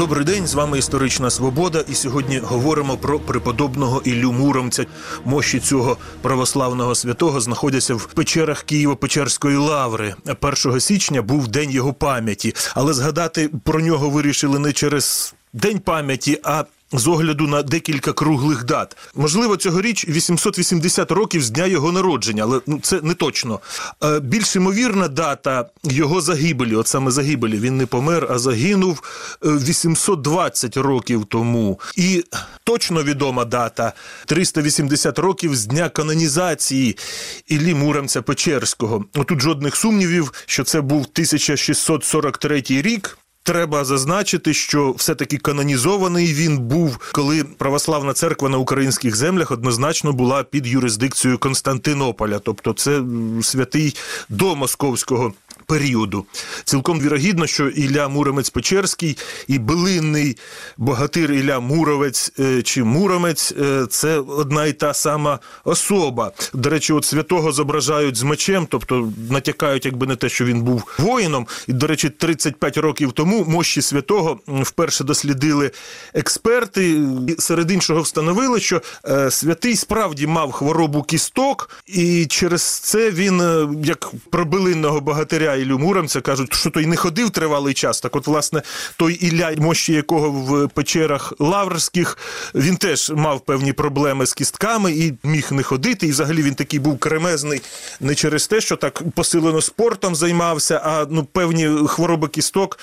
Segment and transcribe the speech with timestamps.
[0.00, 1.84] Добрий день, з вами історична свобода.
[1.88, 4.86] І сьогодні говоримо про преподобного Іллю Муромця.
[5.24, 10.14] Мощі цього православного святого знаходяться в печерах Києво-Печерської лаври.
[10.40, 16.40] 1 січня був день його пам'яті, але згадати про нього вирішили не через день пам'яті,
[16.44, 18.96] а з огляду на декілька круглих дат.
[19.14, 23.60] Можливо, цьогоріч 880 років з дня його народження, але ну це не точно.
[24.04, 29.02] Е, Більш ймовірна дата його загибелі, от саме загибелі, він не помер, а загинув
[29.44, 31.80] е, 820 років тому.
[31.96, 32.24] І
[32.64, 33.92] точно відома дата
[34.26, 36.96] 380 років з дня канонізації
[37.46, 39.04] Іллі Муромця Печерського.
[39.14, 43.18] Отут жодних сумнівів, що це був 1643 рік.
[43.50, 50.42] Треба зазначити, що все-таки канонізований він був, коли православна церква на українських землях однозначно була
[50.42, 53.02] під юрисдикцією Константинополя, тобто це
[53.42, 53.96] святий
[54.28, 55.32] до московського
[55.70, 56.26] періоду.
[56.64, 59.18] Цілком вірогідно, що Ілля Муромець Печерський
[59.48, 60.36] і билинний
[60.76, 66.32] богатир Ілля Муровець е, чи Муромець е, це одна і та сама особа.
[66.54, 70.84] До речі, от святого зображають з мечем, тобто натякають, якби не те, що він був
[70.98, 71.46] воїном.
[71.66, 75.70] І, до речі, 35 років тому мощі святого вперше дослідили
[76.14, 77.02] експерти.
[77.38, 83.42] Серед іншого встановили, що е, святий справді мав хворобу кісток, і через це він,
[83.84, 88.00] як про билинного богатиря Іллю Муромця, кажуть, що той не ходив тривалий час.
[88.00, 88.62] Так, от, власне,
[88.96, 92.18] той Ілля, мощі якого в печерах Лаврських,
[92.54, 96.06] він теж мав певні проблеми з кістками і міг не ходити.
[96.06, 97.60] І взагалі він такий був кремезний
[98.00, 102.78] не через те, що так посилено спортом займався, а ну певні хвороби кісток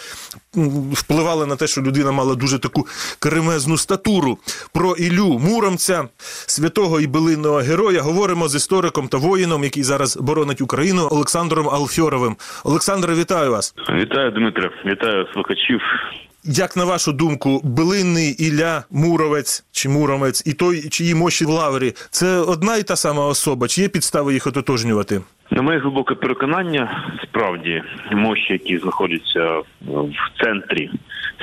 [0.92, 2.88] впливали на те, що людина мала дуже таку
[3.20, 4.38] кремезну статуру.
[4.72, 6.08] Про Іллю Муромця,
[6.46, 12.36] святого і билинного героя, говоримо з істориком та воїном, який зараз боронить Україну, Олександром Алфьоровим.
[12.68, 13.76] Олександре, вітаю вас.
[13.94, 15.82] Вітаю, Дмитре, вітаю слухачів.
[16.44, 21.94] Як на вашу думку, билинний Ілля Муровець чи Муромець і той, чиї мощі в лаврі,
[22.10, 23.68] це одна і та сама особа?
[23.68, 25.22] Чи є підстави їх ототожнювати?
[25.52, 30.90] На моє глибоке переконання, справді мощі, які знаходяться в центрі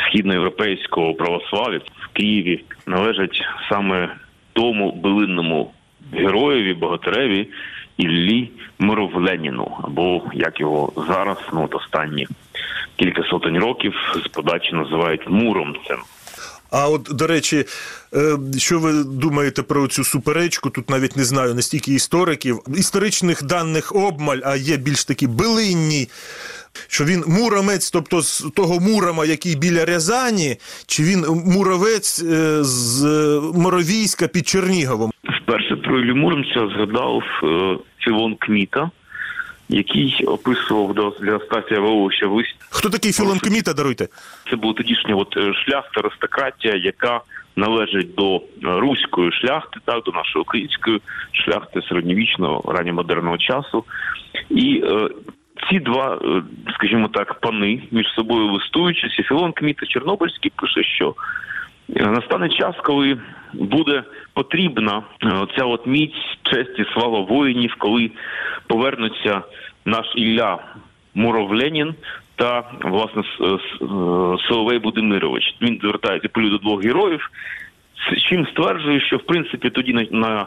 [0.07, 4.17] східноєвропейського православ'я в Києві, належать саме
[4.53, 5.73] тому билинному
[6.13, 7.49] героєві, богатиреві
[7.97, 12.27] Іллі Мировленіну, або як його зараз, ну от останні
[12.97, 13.95] кілька сотень років
[14.25, 15.99] з подачі називають Муромцем.
[16.71, 17.65] А от, до речі,
[18.15, 20.71] е, що ви думаєте про цю суперечку?
[20.71, 22.61] Тут навіть не знаю настільки істориків.
[22.77, 26.09] Історичних даних обмаль, а є більш такі билинні.
[26.89, 33.05] Що він муромець, тобто з того мурома, який біля Рязані, чи він муровець е, з
[33.55, 35.11] Моровійська під Черніговом?
[35.43, 38.91] Вперше про Іллю Муромця згадав е, Філон Кміта,
[39.69, 42.57] який описував до для Стасія Вовища в листі.
[42.71, 44.09] Хто такий Філон Кміта, даруйте?
[44.51, 47.21] Це була тодішня от е, шляхта, аристократія, яка
[47.57, 51.01] належить до руської шляхти, так до нашої української
[51.33, 53.85] шляхти середньовічного ранньомодерного часу.
[54.51, 55.09] І е,
[55.71, 56.43] ці два, е,
[56.75, 61.15] скажімо так, пани між собою листуючись, і Філон Кміта Чорнобильський пише, що
[61.97, 63.19] Е, Настане час, коли
[63.53, 64.03] буде
[64.35, 68.11] потрібна е, ця от міць, честь і слава воїнів, коли
[68.67, 69.43] повернуться
[69.85, 70.59] наш Ілля
[71.15, 71.95] Муровленін
[72.37, 73.23] та власне
[74.49, 75.57] Соловей Будимирович.
[75.63, 77.31] Він звертається полю до двох героїв.
[78.29, 80.45] Чим стверджує, що в принципі тоді на, на е,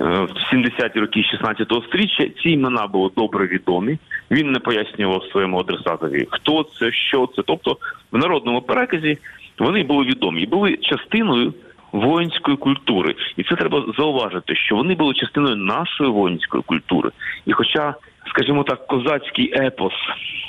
[0.00, 3.98] в 70-ті роки 16-го сторіччя ці імена були добре відомі.
[4.30, 7.42] Він не пояснював своєму адресатові, хто це, що це.
[7.46, 7.76] Тобто
[8.12, 9.18] в народному переказі
[9.58, 11.54] вони були відомі і були частиною
[11.92, 13.14] воїнської культури.
[13.36, 17.10] І це треба зауважити, що вони були частиною нашої воїнської культури.
[17.46, 17.94] І хоча,
[18.28, 19.92] скажімо так, козацький епос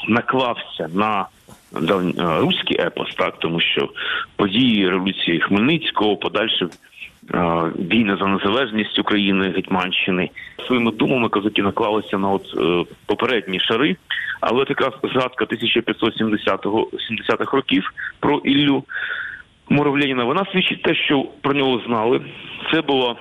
[0.07, 1.25] наклався на
[2.17, 3.89] руський епос, так тому що
[4.35, 7.37] події революції Хмельницького, подальше е,
[7.91, 10.29] війни за незалежність України, Гетьманщини
[10.67, 13.95] своїми думами козаки наклалися на от е, попередні шари.
[14.41, 18.83] Але така згадка 1570-го 70-х років про Іллю
[19.69, 22.21] Муравленіна, вона свідчить те, що про нього знали.
[22.71, 23.15] Це була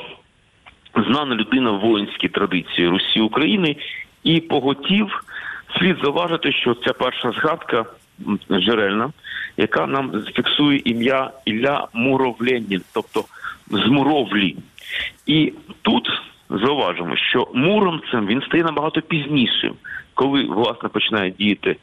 [0.95, 3.77] знана людина в воїнській традиції Русі України,
[4.25, 5.25] і поготів
[5.79, 7.87] слід зауважити, що ця перша згадка
[8.51, 9.13] джерельна,
[9.57, 13.25] яка нам фіксує ім'я Ілля Муровленін, тобто
[13.71, 14.57] з Муровлі.
[15.27, 16.09] І тут
[16.51, 19.75] зауважимо, що муромцем він стає набагато пізнішим,
[20.15, 21.77] коли власне починає діяти е,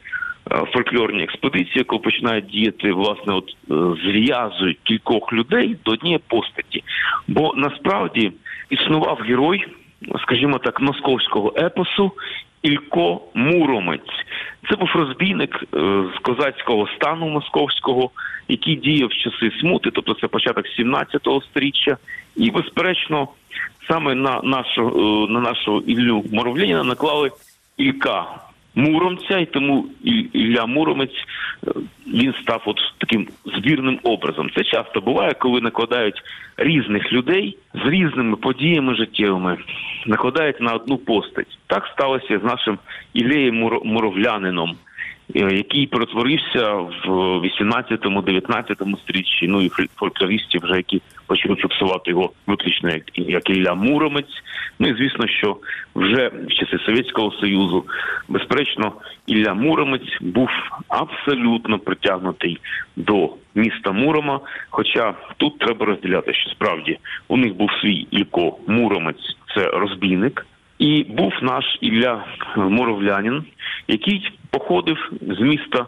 [0.72, 3.74] фольклорні експедиції, коли починають діяти, власне, от е,
[4.04, 6.82] зв'язують кількох людей до однієї постаті.
[7.28, 8.32] Бо насправді
[8.70, 9.66] існував герой,
[10.22, 12.12] скажімо так, московського епосу
[12.62, 14.25] Ілько Муромець.
[14.70, 18.10] Це був розбійник е, з козацького стану московського,
[18.48, 21.96] який діяв в часи смути, тобто це початок 17 століття.
[22.36, 23.28] І, безперечно,
[23.88, 27.30] саме на нашого, е, на нашого Іллю Моровліна наклали
[27.76, 28.26] Ілька
[28.76, 29.86] Муромця, і тому
[30.32, 31.10] Ілля Муромець
[31.66, 31.70] е,
[32.06, 34.50] він став от таким збірним образом.
[34.56, 36.22] Це часто буває, коли накладають
[36.56, 39.56] різних людей з різними подіями життєвими,
[40.06, 41.58] накладають на одну постать.
[41.66, 42.78] Так сталося з нашим
[43.14, 44.76] Іллеєм Муро- Муровлянином,
[45.34, 47.08] який перетворився в
[47.40, 49.48] 18-19 сторіччі.
[49.48, 54.42] Ну і фольк- фольклористів, вже які почали фіксувати його виключно як, як Ілля Муромець.
[54.78, 55.56] Ну і звісно, що
[55.94, 57.84] вже в часи Совєтського Союзу,
[58.28, 58.92] безперечно,
[59.26, 60.48] Ілля Муромець був
[60.88, 62.58] абсолютно притягнутий
[62.96, 64.40] до міста Мурома.
[64.70, 66.98] Хоча тут треба розділяти, що справді
[67.28, 70.46] у них був свій Ілько Муромець, це розбійник.
[70.78, 72.24] І був наш Ілля
[72.56, 73.44] Моровлянин,
[73.88, 75.86] який походив з міста,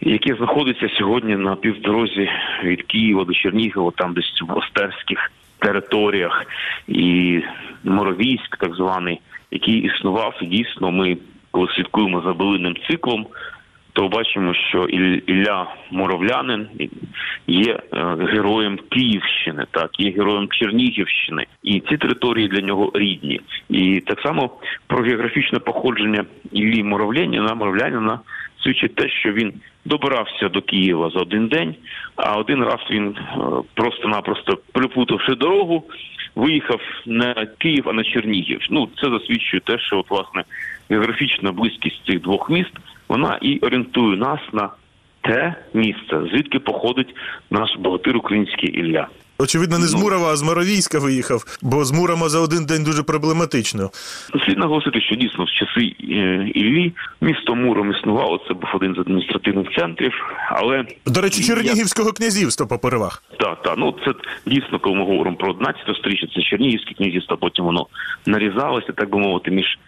[0.00, 2.30] яке знаходиться сьогодні на півдорозі
[2.64, 6.46] від Києва до Чернігова, там десь в Остерських територіях,
[6.88, 7.40] і
[7.84, 9.20] Моровійськ, так званий,
[9.50, 10.34] який існував.
[10.42, 11.16] Дійсно, ми,
[11.50, 13.26] коли слідкуємо за билинним циклом,
[13.92, 14.84] то бачимо, що
[15.26, 16.68] Ілля Моровлянин
[17.46, 17.80] є е,
[18.32, 23.40] героєм Київщини, так є героєм Чернігівщини, і ці території для нього рідні.
[23.68, 24.50] І так само
[24.86, 28.20] про географічне походження Іллі Моровляніна, Моровлянина
[28.62, 29.52] свідчить те, що він
[29.84, 31.74] добирався до Києва за один день,
[32.16, 33.36] а один раз він е,
[33.74, 35.84] просто-напросто переплутавши дорогу,
[36.34, 38.60] виїхав на Київ, а на Чернігів.
[38.70, 40.44] Ну це засвідчує те, що от власне
[40.90, 42.72] географічна близькість цих двох міст
[43.08, 44.70] вона і орієнтує нас на
[45.20, 47.14] те місце, звідки походить
[47.50, 49.08] наш богатир український Ілля.
[49.38, 50.00] Очевидно, не з Ну.
[50.00, 53.90] Мурова, а з Моровійська виїхав, бо з Мурома за один день дуже проблематично.
[54.46, 58.40] Слід наголосити, що дійсно в часи е, Іллі місто Муром існувало.
[58.48, 60.12] Це був один з адміністративних центрів,
[60.50, 63.22] але До речі, Чернігівського князівства по переваг.
[63.38, 63.74] Так, так.
[63.78, 64.12] Ну це
[64.46, 67.86] дійсно, коли ми говоримо про 11 сторіччя, це Чернігівське князівство, потім воно
[68.26, 69.78] нарізалося, так би мовити, між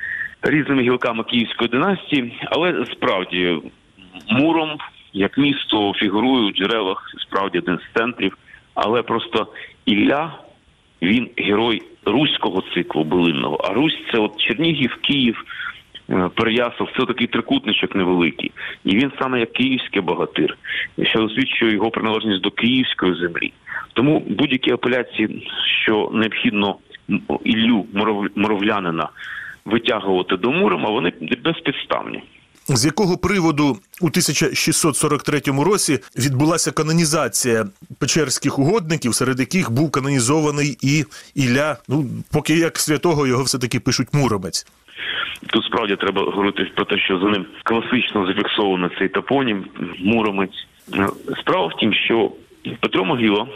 [0.43, 2.39] різними гілками Київської династії.
[2.51, 3.59] Але справді
[4.29, 4.79] Муром
[5.13, 8.39] як місто фігурує у джерелах справді один з центрів.
[8.75, 9.47] Але просто
[9.87, 10.33] Ілля
[11.03, 13.57] він герой руського циклу билинного.
[13.57, 15.45] А Русь це от Чернігів, Київ,
[16.11, 18.53] е, Переяслав, це такий трикутничок невеликий.
[18.85, 20.57] І він саме як київський богатир,
[21.03, 23.53] що освідчує його приналежність до київської землі.
[23.93, 25.49] Тому будь-які апеляції,
[25.83, 26.77] що необхідно
[27.45, 27.87] Іллю
[28.35, 29.09] Моровлянина
[29.65, 31.13] витягувати до Мурома, вони
[31.45, 32.23] безпідставні.
[32.69, 33.65] З якого приводу
[34.01, 37.67] у 1643 році відбулася канонізація
[38.01, 41.05] печерських угодників, серед яких був канонізований і
[41.35, 41.77] Ілля.
[41.89, 44.67] Ну поки як святого його все таки пишуть Муромець.
[45.47, 49.65] Тут справді треба говорити про те, що за ним класично зафіксовано цей топонім
[49.99, 50.67] Муромець.
[51.41, 52.33] Справа в тім, що
[52.81, 53.47] Петро Могила,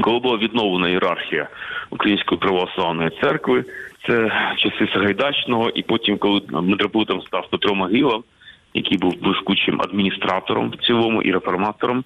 [0.00, 1.48] коли була відновлена ієрархія
[1.90, 3.64] Української православної церкви,
[4.06, 8.20] це часи Сагайдачного, і потім, коли митрополитом став Петро Могила,
[8.74, 12.04] який був блискучим адміністратором в цілому і реформатором,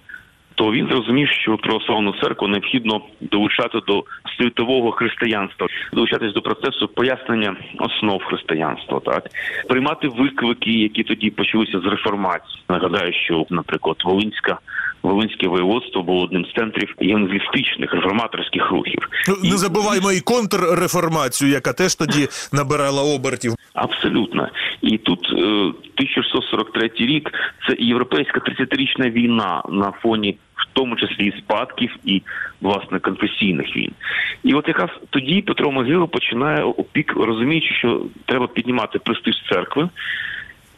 [0.55, 4.05] то він зрозумів, що православну церкву необхідно долучати до
[4.37, 9.25] світового християнства, долучатись до процесу пояснення основ християнства, так
[9.69, 12.62] приймати виклики, які тоді почалися з реформації.
[12.69, 14.59] Нагадаю, що, наприклад, Волинська.
[15.02, 19.09] Волинське воєводство було одним з центрів євангелістичних реформаторських рухів.
[19.28, 23.54] Ну, не забуваймо і контрреформацію, яка теж тоді набирала обертів.
[23.75, 24.49] Абсолютно.
[24.82, 27.30] І тут е, 1643 рік
[27.68, 32.23] це європейська 30-річна війна на фоні, в тому числі і спадків, і
[32.61, 33.92] власне конфесійних війн.
[34.44, 39.88] І от якраз тоді Петро Могила починає опік, розуміючи, що треба піднімати престиж церкви.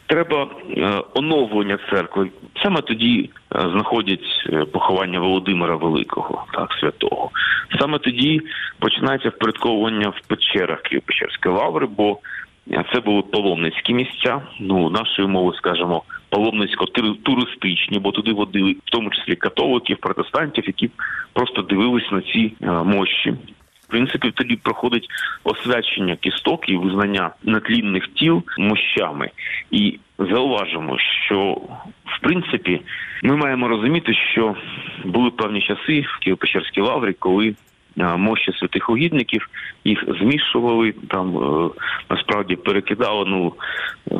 [0.07, 0.47] Треба
[0.77, 2.29] е, оновлення церкви.
[2.63, 7.29] Саме тоді е, знаходять е, поховання Володимира Великого, так святого.
[7.79, 8.41] Саме тоді
[8.79, 12.19] починається впорядковування в печерах Києво-Печерської лаври, бо
[12.93, 14.41] це були паломницькі місця.
[14.59, 20.89] Ну нашою мовою скажемо паломницько-туристичні, бо туди водили, в тому числі католиків, протестантів, які
[21.33, 23.33] просто дивились на ці мощі.
[23.95, 25.07] Принципі, тоді проходить
[25.43, 29.29] освячення кісток і визнання натлінних тіл мощами.
[29.71, 31.61] І зауважимо, що
[32.05, 32.81] в принципі
[33.23, 34.55] ми маємо розуміти, що
[35.05, 37.55] були певні часи в Києво-Печерській лаврі, коли
[37.95, 39.49] мощі святих угідників
[39.85, 41.69] їх змішували, там е,
[42.09, 43.53] насправді перекидали ну,
[44.11, 44.15] е,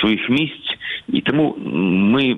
[0.00, 0.78] своїх місць,
[1.08, 1.56] і тому
[2.14, 2.36] ми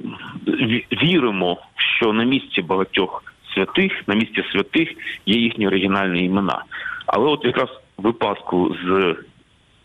[1.03, 4.89] віримо, що на місці багатьох святих, на місці святих
[5.27, 6.65] є їхні оригінальні імена.
[7.07, 9.17] Але от якраз в випадку з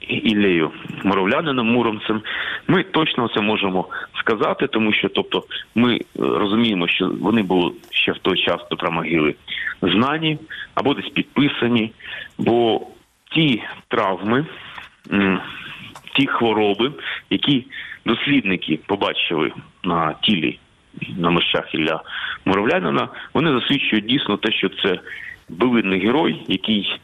[0.07, 0.71] Іллею
[1.03, 2.21] Моровлянином Муромцем.
[2.67, 3.87] Ми точно це можемо
[4.19, 5.43] сказати, тому що, тобто,
[5.75, 9.35] ми е, розуміємо, що вони були ще в той час до промогили
[9.81, 10.37] знані
[10.75, 11.91] або десь підписані,
[12.37, 12.81] бо
[13.31, 14.45] ті травми,
[16.15, 16.91] ті хвороби,
[17.29, 17.65] які
[18.05, 19.51] дослідники побачили
[19.83, 20.59] на тілі
[21.17, 22.01] на мощах Ілля
[22.45, 24.99] Муровлянина, вони засвідчують дійсно те, що це
[25.49, 26.99] билинний герой, який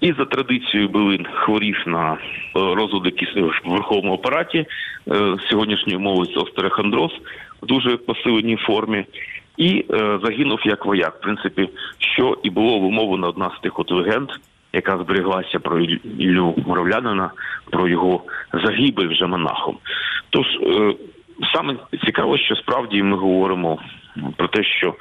[0.00, 2.18] і за традицією билин хворів на е,
[2.54, 3.12] розлади
[3.64, 4.66] в верховому апараті е,
[5.50, 7.10] сьогоднішньою мовою це остерохондроз
[7.62, 9.04] в дуже посиленій формі.
[9.56, 13.90] І е, загинув як вояк, в принципі, що і було вимовлено одна з тих от
[13.90, 14.28] легенд,
[14.72, 15.80] яка зберіглася про
[16.18, 17.30] Іллю Моровлянина,
[17.70, 18.22] про його
[18.52, 19.78] загибель вже монахом.
[20.30, 20.94] Тож е,
[21.54, 23.78] саме цікаво, що справді ми говоримо
[24.36, 24.94] про те, що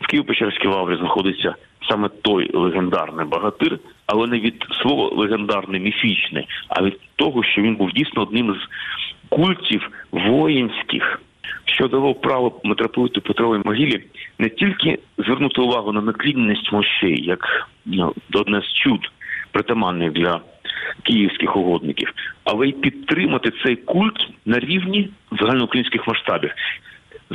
[0.00, 1.54] в Києво-Печерській лаврі знаходиться
[1.88, 7.76] саме той легендарний багатир, але не від слова легендарний міфічний, а від того, що він
[7.76, 8.68] був дійсно одним з
[9.28, 11.20] культів воїнських,
[11.64, 14.04] що дало право митрополиту Петровій могилі
[14.38, 19.10] не тільки звернути увагу на наклінність мощей, як ну, одне з чуд,
[19.52, 20.40] притаманних для
[21.02, 22.12] київських угодників,
[22.44, 26.50] але й підтримати цей культ на рівні загальноукраїнських масштабів,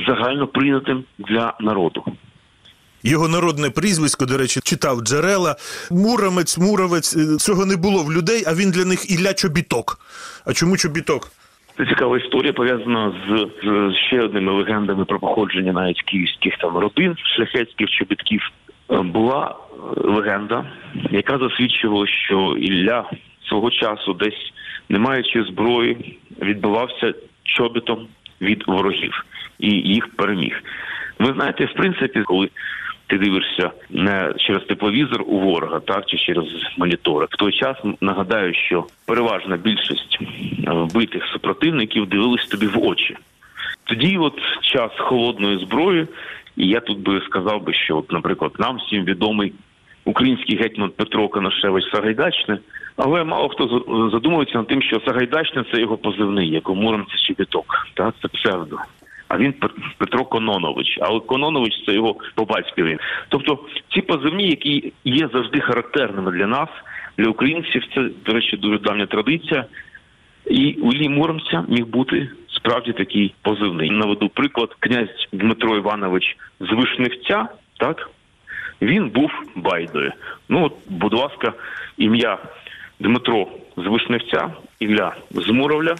[0.07, 2.03] загально прийнятим для народу.
[3.03, 5.55] Його народне прізвисько, до речі, читав джерела.
[5.91, 7.17] Муромець, муровець.
[7.17, 9.99] е, Цього не було в людей, а він для них Ілля Чобіток.
[10.45, 11.31] А чому Чобіток?
[11.77, 17.15] Це цікава історія пов'язана з, з ще одними легендами про походження навіть київських там родин,
[17.35, 18.41] шляхетських чобітків.
[18.91, 20.65] Була е, легенда,
[21.11, 23.09] яка засвідчувала, що Ілля
[23.47, 24.53] свого часу, десь
[24.89, 28.07] не маючи зброї, відбивався чобітом
[28.41, 29.25] від ворогів
[29.59, 30.63] і їх переміг.
[31.19, 32.49] Ви знаєте, в принципі, коли
[33.07, 36.45] ти дивишся не через тепловізор у ворога, так чи через
[36.77, 37.27] монітори.
[37.31, 43.17] В той час нагадаю, що переважна більшість е, вбитих супротивників дивились тобі в очі.
[43.83, 46.07] Тоді, от час холодної зброї,
[46.57, 49.53] і я тут би сказав би, що, от, наприклад, нам всім відомий
[50.05, 52.59] український гетьман Петро Коношевич Сагайдачне,
[52.97, 57.17] але мало хто за- задумується над тим, що Сагайдачне це його позивний, як у Муромці
[57.17, 58.77] Щебеток, так це псевдо.
[59.27, 62.97] А він Пет- Петро Кононович, але Кононович це його по батькові.
[63.29, 63.59] Тобто
[63.93, 66.69] ці позивні, які є завжди характерними для нас,
[67.17, 69.65] для українців, це, до речі, дуже давня традиція.
[70.51, 73.89] І у Іллі Муромця міг бути справді такий позивний.
[73.89, 78.09] Наведу приклад князь Дмитро Іванович з Вишневця, так
[78.81, 80.11] він був байдою.
[80.49, 81.53] Ну от, будь ласка,
[81.97, 82.37] ім'я
[82.99, 85.95] Дмитро з Вишневця, Ілля з Муровля,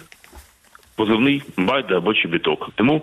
[0.96, 2.70] позивний байда або чобіток.
[2.74, 3.02] Тому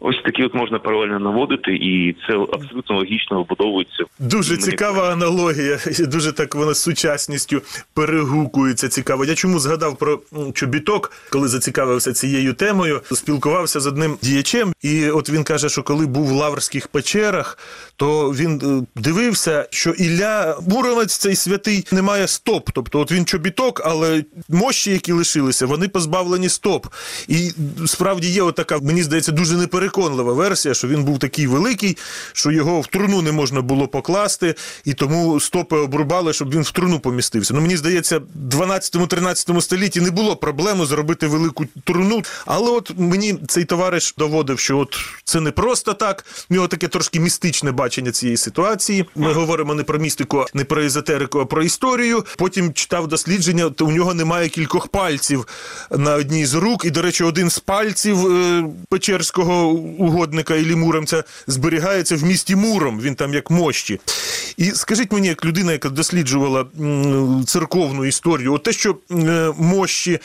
[0.00, 4.04] ось такі от можна паралельно наводити, і це абсолютно логічно вибудовується.
[4.18, 5.78] Дуже Мені цікава аналогія.
[5.98, 7.62] Дуже так вона з сучасністю
[7.94, 8.88] перегукується.
[8.88, 9.24] Цікаво.
[9.24, 10.20] Я чому згадав про
[10.54, 16.06] чобіток, коли зацікавився цією темою, спілкувався з одним діячем, і от він каже, що коли
[16.06, 17.58] був в лаврських печерах,
[17.96, 22.70] то він е, дивився, що Ілля Муромець цей святий не має стоп.
[22.74, 26.86] Тобто, от він чобіток, але мощі, які лишилися, вони позбавлені стоп.
[27.28, 27.52] І
[27.86, 31.96] справді є отака, мені здається, дуже непереконлива версія, що він був такий великий,
[32.32, 34.54] що його в труну не можна було покласти,
[34.84, 37.54] і тому стопи обрубали, щоб він в труну помістився.
[37.54, 42.22] Ну мені здається, в 12-13 столітті не було проблеми зробити велику труну.
[42.46, 46.24] Але от мені цей товариш доводив, що от це не просто так.
[46.50, 49.04] В нього таке трошки містичне бачення цієї ситуації.
[49.16, 52.24] Ми говоримо не про містику, не про езотерику, а про історію.
[52.36, 55.46] Потім читав дослідження, то у нього немає кількох пальців
[55.90, 56.84] на одній з рук.
[56.84, 59.68] І, до речі, один з пальців е, печерського
[59.98, 63.00] угодника Іллі Муромця зберігається в місті Муром.
[63.00, 64.00] Він там як мощі.
[64.56, 66.64] І скажіть мені, як людина, яка досліджувала
[67.46, 70.18] церковну історію, от те, що е, мощі е,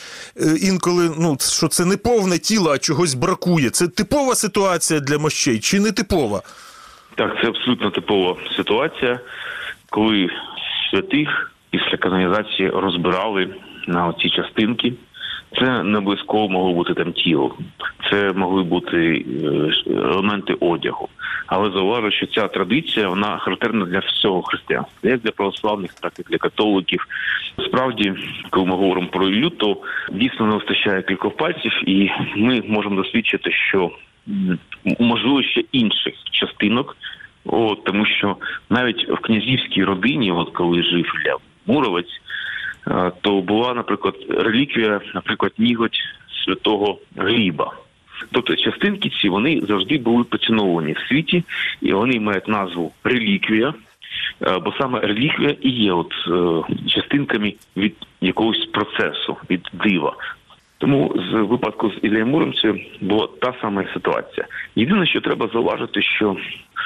[0.60, 3.70] інколи, ну що це не повне тіло, а чогось бракує.
[3.70, 6.42] Це типова ситуація для мощей чи не типова?
[7.14, 9.20] Так, це абсолютно типова ситуація,
[9.90, 10.28] коли
[10.90, 13.54] святих після канонізації розбирали
[13.86, 14.92] на оці частинки.
[15.58, 17.54] Це не обов'язково могло бути там тіло,
[18.10, 21.08] це могли бути е, елементи одягу.
[21.46, 26.22] Але зауважу, що ця традиція вона характерна для всього християнства, як для православних, так і
[26.30, 27.06] для католиків.
[27.66, 28.12] Справді,
[28.50, 29.76] коли ми говоримо про Іллю, то
[30.12, 33.90] дійсно не вистачає кількох пальців, і ми можемо засвідчити, що
[34.98, 36.96] можливо ще інших частинок.
[37.44, 38.36] От, тому що
[38.70, 42.20] навіть в князівській родині, от коли жив Ілля Муровець,
[43.20, 45.98] то була, наприклад, реліквія, наприклад, ніготь
[46.44, 47.72] святого Гліба.
[48.32, 51.44] Тобто частинки ці вони завжди були поціновані в світі,
[51.80, 53.74] і вони мають назву реліквія.
[54.42, 60.16] Е, Бо саме реліквія і є от е, частинками від якогось процесу, від дива.
[60.78, 64.46] Тому з випадку з Ілієм Муромцем була та сама ситуація.
[64.76, 66.36] Єдине, що треба зауважити, що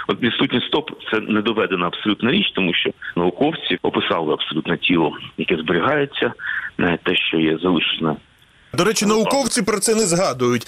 [0.06, 5.56] от відсутність стоп це не доведена абсолютна річ, тому що науковці описали абсолютно тіло, яке
[5.56, 6.32] зберігається,
[6.78, 8.16] не те, що є залишене
[8.74, 10.66] До речі, науковці про це не згадують.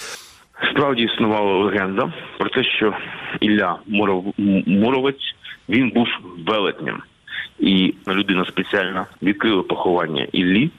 [0.71, 2.93] Справді існувала легенда про те, що
[3.39, 4.33] Ілля Муров...
[4.67, 5.35] Муровець
[5.69, 6.07] він був
[6.47, 7.01] велетнем,
[7.59, 10.69] і людина спеціально відкрила поховання Іллі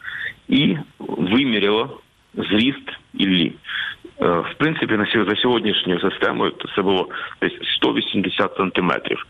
[0.49, 1.89] і виміряла
[2.35, 3.53] зріст Іллі.
[4.23, 7.09] Е, В принципі, на за сьогоднішньою системою це було
[7.43, 9.27] десь 180 сантиметрів.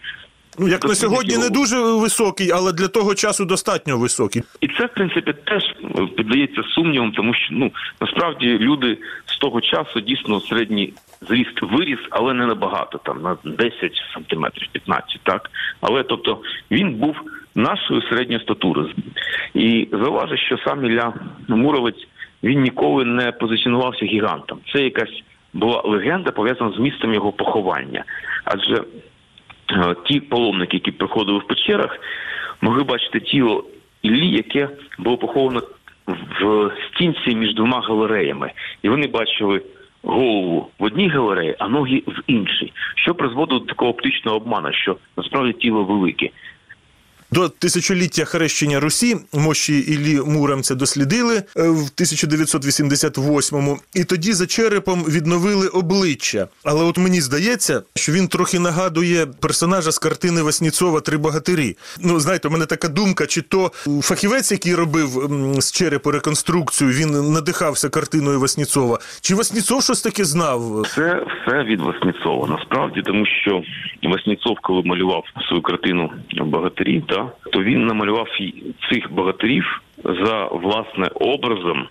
[0.58, 4.42] Ну, як на сьогодні не дуже високий, але для того часу достатньо високий.
[4.60, 9.60] І це, в принципі, теж е, піддається сумнівам, тому що ну насправді люди з того
[9.60, 10.92] часу дійсно середній
[11.28, 13.72] зріст виріс, але не набагато, там на 10
[14.14, 15.50] сантиметрів, 15, так.
[15.80, 16.38] Але тобто
[16.70, 17.16] він був
[17.54, 18.94] нашою середньої статури.
[19.54, 21.14] І зауважу, що сам Ілля
[21.48, 22.06] Муровець
[22.42, 24.58] він ніколи не позиціонувався гігантом.
[24.72, 28.04] Це якась була легенда пов'язана з місцем його поховання.
[28.44, 28.84] Адже
[29.72, 31.98] Е, ті паломники, які приходили в печерах,
[32.60, 33.64] могли бачити тіло
[34.02, 34.68] Іллі, яке
[34.98, 35.62] було поховано
[36.40, 39.62] в стінці між двома галереями, і вони бачили
[40.02, 44.96] голову в одній галереї, а ноги в іншій, що призводило до такого оптичного обману, що
[45.16, 46.30] насправді тіло велике.
[47.32, 55.04] До тисячоліття хрещення Русі мощі Іллі Муромця дослідили е, в 1988-му, і тоді за черепом
[55.04, 56.48] відновили обличчя.
[56.64, 61.76] Але от мені здається, що він трохи нагадує персонажа з картини Васніцова Три богатирі.
[62.00, 63.72] Ну знаєте, у мене така думка, чи то
[64.02, 65.08] фахівець, який робив
[65.58, 70.86] з черепу реконструкцію, він надихався картиною Васніцова, чи Васніцов щось таке знав?
[70.94, 72.48] Це все від Васніцова.
[72.48, 73.62] Насправді, тому що
[74.02, 76.10] Васніцов, коли малював свою картину
[76.44, 77.19] богатирі, та
[77.52, 78.28] то він намалював
[78.90, 81.88] цих богатирів за власне образом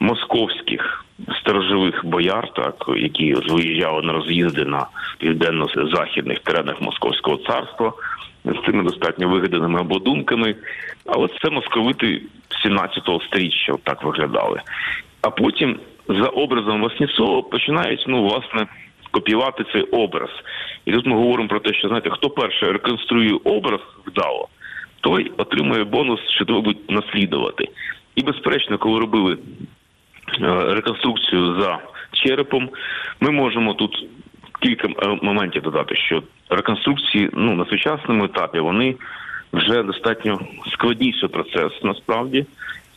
[0.00, 1.04] московських
[1.40, 4.86] сторожових бояр, так які виїжджали на роз'їзди на
[5.18, 7.92] південно-західних теренах Московського царства
[8.44, 10.54] з цими достатньо вигаданими обладунками.
[11.06, 12.22] Але це московити
[12.66, 14.60] 17-го сторіччя так виглядали.
[15.22, 18.66] А потім за образом Васнецова починають ну власне
[19.12, 20.30] копіювати цей образ.
[20.84, 24.48] І тут ми говоримо про те, що знаєте, хто перше реконструює образ вдало,
[25.00, 27.68] той отримує бонус, що треба буде наслідувати.
[28.14, 31.78] І безперечно, коли робили е, реконструкцію за
[32.12, 32.70] черепом,
[33.20, 34.06] ми можемо тут
[34.62, 38.94] кілька е, моментів додати, що реконструкції ну на сучасному етапі вони
[39.52, 40.40] вже достатньо
[40.72, 42.46] складніший процес насправді.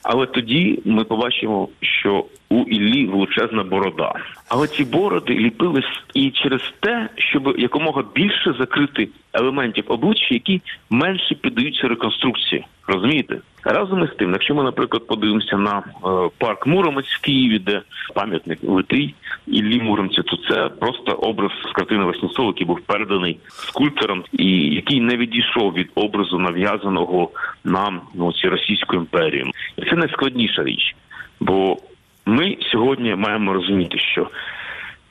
[0.04, 4.14] Але тоді ми побачимо, що у Іллі величезна борода.
[4.50, 11.36] Але ці бороди ліпились і через те, щоб якомога більше закрити елементів обличчя, які менше
[11.36, 12.66] піддаються реконструкції.
[12.88, 13.38] Розумієте?
[13.64, 17.82] Разом із тим, якщо ми, наприклад, подивимося на е, парк Муромець в Києві, де
[18.16, 19.16] пам'ятник литий
[19.48, 25.02] Іллі Муромця, то це просто образ з картини Васнецова, який був переданий скульптором, і який
[25.02, 27.30] не відійшов від образу нав'язаного
[27.64, 29.52] нам ну, Російською імперією.
[29.78, 30.96] І це найскладніша річ.
[31.40, 31.78] Бо
[32.26, 34.30] ми сьогодні маємо розуміти, що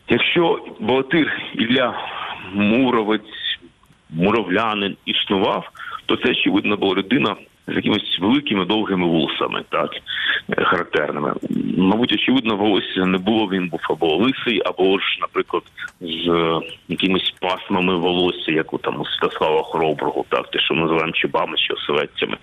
[0.09, 1.95] якщо богатир Ілля
[2.53, 3.59] Муровець,
[4.11, 5.71] муровлянин існував,
[6.07, 7.37] то це очевидно була людина
[7.69, 9.91] з якимись великими довгими вусами, так
[10.51, 11.35] е, характерними.
[11.77, 13.47] Мабуть, очевидно, волосся не було.
[13.47, 15.63] Він був або лисий, або ж, наприклад,
[16.01, 21.13] з е, якимись пасмами волосся, як у там Святослава Хороброго, так те, що ми називаємо
[21.13, 22.37] чубами чи оселедцями.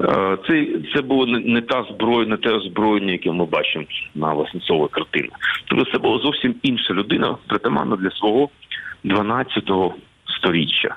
[0.00, 3.84] Е, Це, це було не, та зброя, не те озброєння, яке ми бачимо
[4.14, 5.30] на Васнецовій картині.
[5.66, 8.48] Тобто це була зовсім інша людина, притаманна для свого
[9.04, 9.94] 12-го
[10.38, 10.96] сторіччя.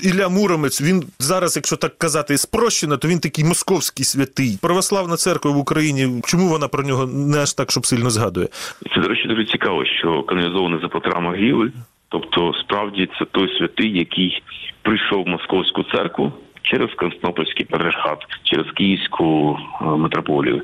[0.00, 4.58] Ілля Муромець, він зараз, якщо так казати, спрощено, то він такий московський святий.
[4.62, 6.22] Православна церква в Україні.
[6.24, 8.48] Чому вона про нього не аж так, щоб сильно згадує?
[8.94, 11.72] Це, до речі, дуже цікаво, що канонізований за Петра Могили,
[12.08, 14.42] тобто справді це той святий, який
[14.82, 16.32] прийшов в московську церкву
[16.70, 20.62] через Константинопольський патріархат, через Київську е, митрополію.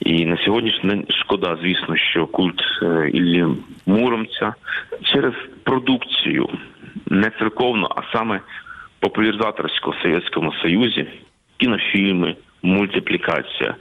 [0.00, 3.46] І на сьогоднішній день шкода, звісно, що культ е, Іллі
[3.86, 4.54] Муромця
[5.02, 6.48] через продукцію
[7.10, 8.40] не церковну, а саме
[9.00, 11.06] популяризаторську в Совєтському Союзі,
[11.56, 13.74] кінофільми, мультиплікація.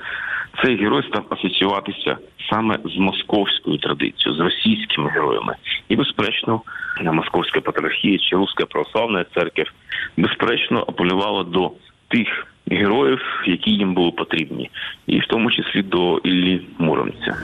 [0.64, 2.18] Цей герой став асоціюватися
[2.50, 5.56] саме з московською традицією, з російськими героями.
[5.90, 6.62] І, безперечно,
[7.04, 9.64] Московська патріархія чи Руська православна церква
[10.18, 11.72] безперечно апелювала до
[12.08, 14.70] тих героїв, які їм були потрібні,
[15.08, 17.36] і в тому числі до Іллі Муромця.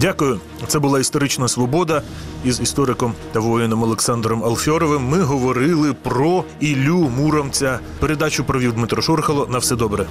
[0.00, 0.40] Дякую.
[0.66, 2.02] Це була історична свобода
[2.44, 5.02] із істориком та воїном Олександром Алфьоровим.
[5.02, 7.80] Ми говорили про Іллю Муромця.
[8.00, 9.46] Передачу провів Дмитро Шурхало.
[9.46, 10.06] На все добре.